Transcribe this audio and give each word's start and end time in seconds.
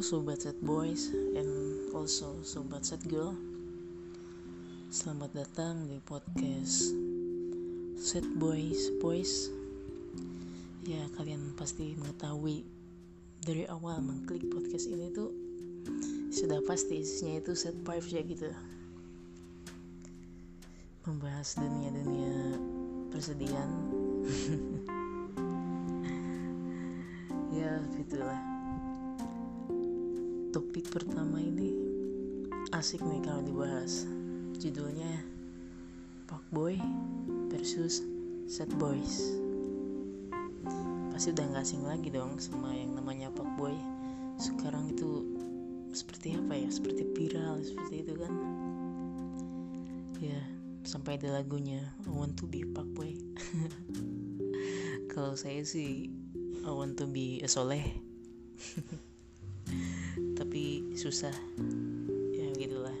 Sobat 0.00 0.40
set 0.40 0.56
boys 0.64 1.12
and 1.12 1.52
also 1.92 2.32
sobat 2.40 2.88
set 2.88 3.04
girl. 3.04 3.36
Selamat 4.88 5.28
datang 5.36 5.92
di 5.92 6.00
podcast 6.00 6.96
Set 8.00 8.24
Boys 8.40 8.88
Boys. 8.96 9.52
Ya, 10.88 11.04
kalian 11.20 11.52
pasti 11.52 11.92
mengetahui 12.00 12.64
dari 13.44 13.68
awal 13.68 14.00
mengklik 14.00 14.48
podcast 14.48 14.88
ini 14.88 15.12
tuh 15.12 15.36
sudah 16.32 16.64
pasti 16.64 17.04
isinya 17.04 17.36
itu 17.36 17.52
set 17.52 17.76
vibes 17.84 18.08
ya 18.08 18.24
gitu. 18.24 18.48
Membahas 21.04 21.60
dunia-dunia 21.60 22.56
persediaan. 23.12 23.70
ya, 27.60 27.84
gitulah 28.00 28.59
topik 30.50 30.90
pertama 30.90 31.38
ini 31.38 31.70
asik 32.74 33.06
nih 33.06 33.22
kalau 33.22 33.38
dibahas. 33.46 34.06
Judulnya 34.58 35.22
Boy 36.50 36.74
versus 37.46 38.02
Set 38.50 38.66
Boys. 38.74 39.38
Pasti 41.14 41.30
udah 41.30 41.46
gak 41.54 41.62
asing 41.62 41.86
lagi 41.86 42.10
dong 42.10 42.42
sama 42.42 42.74
yang 42.74 42.98
namanya 42.98 43.30
Pak 43.30 43.46
Boy. 43.54 43.78
Sekarang 44.42 44.90
itu 44.90 45.22
seperti 45.94 46.34
apa 46.34 46.58
ya? 46.58 46.66
Seperti 46.66 47.06
viral 47.14 47.62
seperti 47.62 48.02
itu 48.02 48.18
kan? 48.18 48.34
Ya 50.18 50.42
sampai 50.82 51.14
ada 51.22 51.38
lagunya 51.38 51.78
I 52.02 52.10
want 52.10 52.34
to 52.42 52.50
be 52.50 52.66
Pak 52.66 52.90
Boy. 52.98 53.14
Kalau 55.14 55.38
saya 55.38 55.62
sih 55.62 56.10
I 56.66 56.70
want 56.74 56.98
to 56.98 57.06
be 57.06 57.38
a 57.38 57.48
soleh 57.48 57.86
tapi 60.50 60.82
susah. 60.98 61.30
Ya 62.34 62.50
gitulah. 62.58 62.98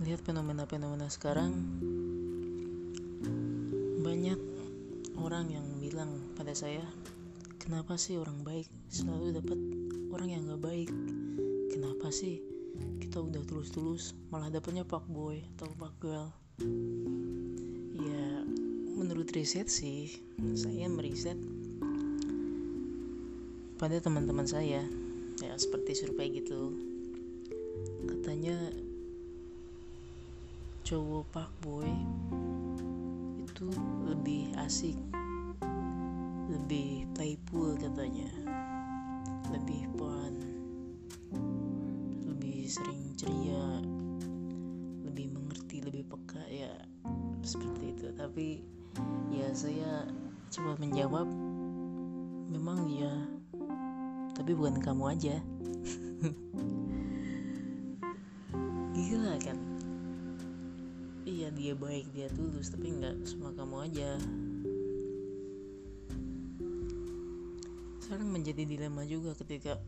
Melihat 0.00 0.24
fenomena-fenomena 0.24 1.12
sekarang. 1.12 1.52
Banyak 4.00 4.40
orang 5.20 5.52
yang 5.52 5.68
bilang 5.76 6.08
pada 6.40 6.56
saya 6.56 6.80
kenapa 7.60 8.00
sih 8.00 8.16
orang 8.16 8.40
baik 8.48 8.64
selalu 8.88 9.36
dapat 9.36 9.60
orang 10.08 10.32
yang 10.32 10.48
gak 10.48 10.64
baik? 10.64 10.88
Kenapa 11.76 12.08
sih 12.08 12.40
kita 12.96 13.20
udah 13.20 13.44
tulus-tulus 13.44 14.16
malah 14.32 14.48
dapetnya 14.48 14.88
pak 14.88 15.04
boy 15.04 15.44
atau 15.60 15.68
pak 15.76 15.92
girl? 16.00 16.32
Ya 17.92 18.40
menurut 18.96 19.28
riset 19.36 19.68
sih 19.68 20.16
saya 20.56 20.88
meriset 20.88 21.36
pada 23.76 24.00
teman-teman 24.00 24.48
saya. 24.48 24.80
Ya 25.44 25.52
seperti 25.60 25.92
survei 25.92 26.32
gitu. 26.32 26.72
Katanya 28.08 28.56
cowok 30.80 31.24
pak 31.28 31.50
boy 31.60 31.90
itu 33.44 33.68
lebih 34.08 34.54
asik 34.64 34.96
lebih 36.48 37.04
playful 37.12 37.76
katanya. 37.76 38.32
Lebih 39.52 39.92
fun 40.00 40.34
lebih 42.24 42.64
sering 42.66 43.12
ceria 43.14 43.84
lebih 45.04 45.36
mengerti 45.36 45.84
lebih 45.84 46.08
peka 46.08 46.42
ya 46.48 46.72
seperti 47.44 47.92
itu. 47.92 48.08
Tapi 48.16 48.64
ya 49.28 49.52
saya 49.52 50.08
coba 50.48 50.80
menjawab 50.80 51.28
memang 52.48 52.88
ya 52.88 53.35
tapi 54.36 54.52
bukan 54.52 54.76
kamu 54.84 55.16
aja. 55.16 55.40
Gila 58.92 59.34
kan? 59.40 59.56
Iya 61.24 61.48
dia 61.56 61.72
baik 61.72 62.12
dia 62.12 62.28
tulus 62.36 62.68
tapi 62.68 62.92
nggak 62.92 63.24
semua 63.24 63.56
kamu 63.56 63.76
aja. 63.88 64.20
Sekarang 68.04 68.30
menjadi 68.30 68.62
dilema 68.68 69.02
juga 69.08 69.34
ketika 69.34 69.80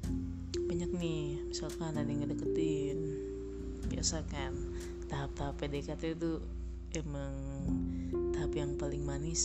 banyak 0.64 0.90
nih 0.96 1.44
misalkan 1.52 1.94
ada 1.94 2.08
yang 2.08 2.24
ngedeketin. 2.24 2.98
Biasa 3.92 4.24
kan? 4.32 4.56
Tahap-tahap 5.12 5.60
PDKT 5.60 6.16
itu 6.16 6.40
emang 6.96 7.32
tahap 8.32 8.52
yang 8.56 8.74
paling 8.80 9.04
manis 9.04 9.44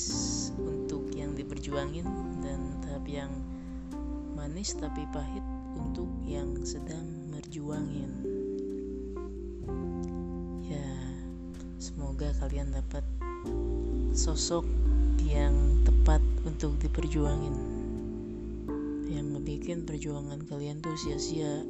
untuk 0.57 1.11
yang 1.11 1.35
diperjuangin 1.35 2.07
dan 2.39 2.59
tahap 2.81 3.03
yang 3.05 3.31
manis 4.43 4.75
tapi 4.75 5.07
pahit 5.15 5.39
untuk 5.79 6.11
yang 6.27 6.51
sedang 6.67 7.31
merjuangin. 7.31 8.11
Ya 10.67 10.91
semoga 11.79 12.27
kalian 12.43 12.75
dapat 12.75 13.07
sosok 14.11 14.67
yang 15.23 15.79
tepat 15.87 16.19
untuk 16.43 16.75
diperjuangin. 16.83 17.55
Yang 19.07 19.25
ngebikin 19.31 19.87
perjuangan 19.87 20.43
kalian 20.43 20.83
tuh 20.83 20.99
sia-sia. 20.99 21.63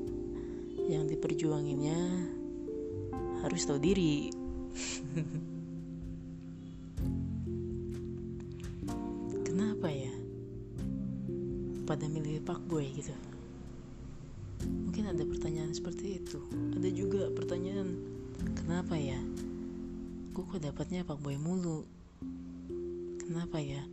Yang 0.89 1.13
diperjuanginnya 1.13 2.00
harus 3.45 3.69
tahu 3.69 3.78
diri 3.78 4.33
pada 11.83 12.07
milih 12.07 12.39
Pak 12.44 12.63
Boy 12.67 12.88
gitu. 12.95 13.11
Mungkin 14.63 15.11
ada 15.11 15.23
pertanyaan 15.27 15.75
seperti 15.75 16.23
itu. 16.23 16.39
Ada 16.79 16.89
juga 16.95 17.27
pertanyaan 17.35 17.99
kenapa 18.55 18.95
ya? 18.95 19.19
Gue 20.31 20.44
kok 20.47 20.63
dapatnya 20.63 21.03
Pak 21.03 21.19
Boy 21.19 21.35
mulu? 21.35 21.83
Kenapa 23.19 23.59
ya? 23.59 23.83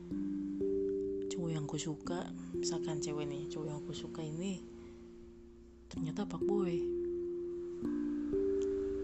Cowok 1.30 1.50
yang 1.50 1.64
gue 1.66 1.80
suka 1.80 2.30
misalkan 2.54 3.00
cewek 3.00 3.26
nih 3.26 3.48
cowok 3.48 3.66
yang 3.66 3.80
gue 3.82 3.96
suka 3.96 4.20
ini 4.22 4.62
ternyata 5.90 6.22
Pak 6.28 6.42
Boy. 6.46 6.78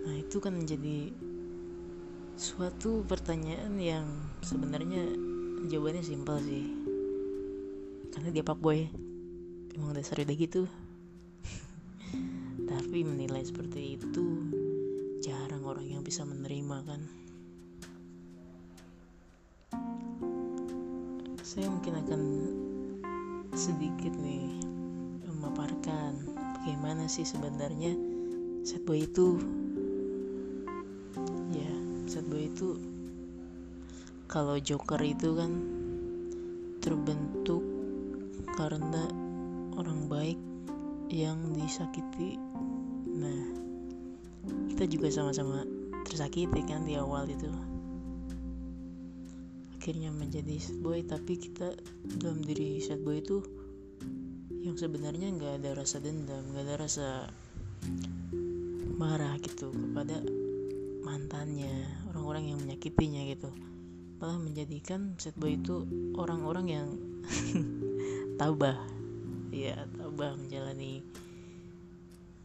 Nah 0.06 0.14
itu 0.14 0.38
kan 0.38 0.54
menjadi 0.54 1.10
suatu 2.36 3.00
pertanyaan 3.08 3.80
yang 3.80 4.06
sebenarnya 4.44 5.08
jawabannya 5.72 6.04
simpel 6.04 6.36
sih 6.44 6.75
karena 8.16 8.32
dia 8.32 8.40
pak 8.40 8.56
boy 8.56 8.88
emang 9.76 9.92
dasar 9.92 10.24
udah 10.24 10.32
gitu. 10.32 10.64
Tapi 12.72 13.04
menilai 13.04 13.44
seperti 13.44 14.00
itu 14.00 14.24
jarang 15.20 15.68
orang 15.68 15.84
yang 15.84 16.00
bisa 16.00 16.24
menerima 16.24 16.76
kan. 16.88 17.04
Saya 21.44 21.68
mungkin 21.68 21.92
akan 22.08 22.22
sedikit 23.52 24.16
nih 24.16 24.64
memaparkan 25.28 26.16
bagaimana 26.56 27.12
sih 27.12 27.28
sebenarnya 27.28 27.92
set 28.64 28.80
boy 28.88 29.04
itu. 29.04 29.36
Ya 31.52 31.72
set 32.08 32.24
boy 32.32 32.48
itu 32.48 32.80
kalau 34.24 34.56
Joker 34.56 35.04
itu 35.04 35.36
kan 35.36 35.52
terbentuk 36.80 37.75
karena 38.56 39.04
orang 39.76 40.08
baik 40.08 40.40
yang 41.12 41.36
disakiti. 41.52 42.40
Nah 43.12 43.40
kita 44.72 44.88
juga 44.88 45.12
sama-sama 45.12 45.62
tersakiti 46.08 46.64
kan 46.64 46.88
di 46.88 46.96
awal 46.96 47.28
itu. 47.28 47.52
Akhirnya 49.76 50.10
menjadi 50.10 50.56
sad 50.58 50.80
boy 50.82 51.04
tapi 51.04 51.38
kita 51.38 51.76
dalam 52.18 52.42
diri 52.42 52.82
sad 52.82 53.04
boy 53.04 53.20
itu 53.20 53.44
yang 54.64 54.74
sebenarnya 54.74 55.30
nggak 55.30 55.62
ada 55.62 55.70
rasa 55.78 56.02
dendam 56.02 56.42
nggak 56.50 56.64
ada 56.66 56.74
rasa 56.80 57.08
marah 58.98 59.38
gitu 59.38 59.70
kepada 59.70 60.18
mantannya 61.06 61.86
orang-orang 62.10 62.50
yang 62.50 62.58
menyakitinya 62.64 63.22
gitu. 63.30 63.52
Malah 64.16 64.40
menjadikan 64.40 65.14
sad 65.20 65.36
boy 65.36 65.54
itu 65.54 65.86
orang-orang 66.16 66.66
yang 66.66 66.88
tabah. 68.36 68.76
Ya 69.48 69.88
tabah 69.96 70.36
menjalani 70.36 71.00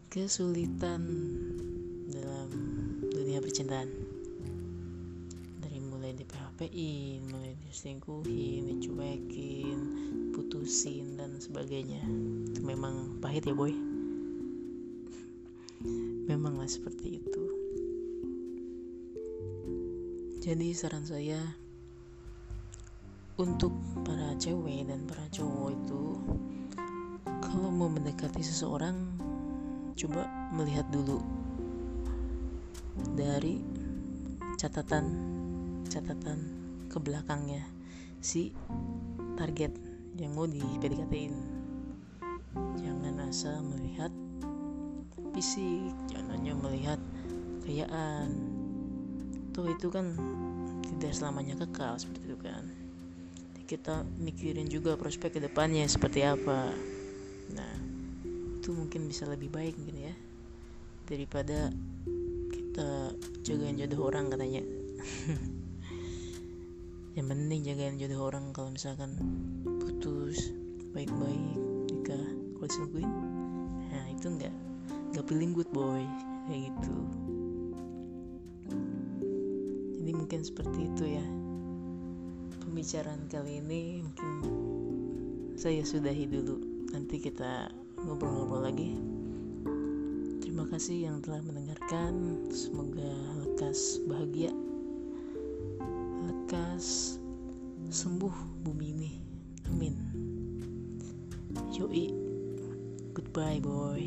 kesulitan 0.07 1.03
dalam 2.07 2.47
dunia 3.11 3.43
percintaan. 3.43 3.91
Dari 5.59 5.79
mulai 5.83 6.15
di 6.15 6.23
PHP-in 6.23 7.27
mulai 7.27 7.51
diselingkuhin 7.67 8.71
dicuekin 8.71 9.79
putusin 10.31 11.19
dan 11.19 11.35
sebagainya. 11.43 11.99
Itu 12.55 12.63
memang 12.63 13.19
pahit 13.19 13.43
ya 13.43 13.55
boy. 13.55 13.75
Memanglah 16.31 16.71
seperti 16.71 17.19
itu. 17.19 17.43
Jadi 20.41 20.73
saran 20.73 21.05
saya 21.05 21.60
untuk 23.39 23.71
para 24.03 24.35
cewek 24.35 24.87
dan 24.87 25.07
para 25.07 25.23
cowok 25.31 25.69
itu 25.71 26.03
kalau 27.39 27.71
mau 27.71 27.87
mendekati 27.87 28.43
seseorang 28.43 28.95
coba 29.95 30.27
melihat 30.51 30.87
dulu 30.91 31.23
dari 33.15 33.63
catatan 34.59 35.05
catatan 35.87 36.39
ke 36.91 36.97
belakangnya 36.99 37.63
si 38.19 38.51
target 39.39 39.71
yang 40.19 40.35
mau 40.35 40.45
di 40.45 40.59
jangan 42.77 43.15
asal 43.31 43.63
melihat 43.63 44.11
fisik 45.31 45.95
jangan 46.11 46.35
hanya 46.35 46.53
melihat 46.59 46.99
kekayaan. 47.63 48.29
Tuh 49.55 49.71
itu 49.71 49.87
kan 49.87 50.15
tidak 50.83 51.15
selamanya 51.15 51.55
kekal 51.55 51.95
seperti 51.95 52.27
itu 52.27 52.37
kan 52.43 52.80
kita 53.71 54.03
mikirin 54.19 54.67
juga 54.67 54.99
prospek 54.99 55.31
ke 55.31 55.39
depannya 55.39 55.87
seperti 55.87 56.27
apa. 56.27 56.75
Nah 57.55 57.73
itu 58.59 58.75
mungkin 58.75 59.07
bisa 59.07 59.23
lebih 59.31 59.47
baik 59.47 59.79
mungkin 59.79 60.11
ya 60.11 60.15
daripada 61.07 61.71
kita 62.51 63.15
jagain 63.47 63.79
jodoh 63.79 64.11
orang 64.11 64.27
katanya. 64.27 64.59
Yang 67.15 67.27
penting 67.31 67.59
jagain 67.63 67.95
jodoh 67.95 68.27
orang 68.27 68.51
kalau 68.51 68.75
misalkan 68.75 69.15
putus 69.79 70.51
baik-baik 70.91 71.55
nikah 71.95 72.27
kalau 72.59 72.67
diselingkuhin 72.67 73.11
nah 73.87 74.03
itu 74.11 74.27
enggak 74.27 74.53
enggak 75.15 75.25
feeling 75.31 75.55
good 75.55 75.71
boy. 75.71 76.03
Kayak 76.51 76.75
gitu. 76.75 76.95
Jadi 79.95 80.11
mungkin 80.11 80.43
seperti 80.43 80.91
itu 80.91 81.15
ya 81.15 81.23
pembicaraan 82.71 83.27
kali 83.27 83.59
ini 83.59 83.99
mungkin 83.99 84.31
saya 85.59 85.83
sudahi 85.83 86.23
dulu. 86.23 86.55
Nanti 86.95 87.19
kita 87.19 87.67
ngobrol-ngobrol 87.99 88.63
lagi. 88.63 88.95
Terima 90.39 90.63
kasih 90.71 91.11
yang 91.11 91.19
telah 91.19 91.43
mendengarkan. 91.43 92.39
Semoga 92.47 93.11
lekas 93.43 93.99
bahagia 94.07 94.55
lekas 96.23 97.19
sembuh 97.91 98.63
bumi 98.63 98.87
ini. 98.95 99.11
Amin. 99.67 99.95
Yoi. 101.75 102.07
Goodbye 103.11 103.59
boy. 103.59 103.99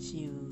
See 0.00 0.24
you 0.24 0.43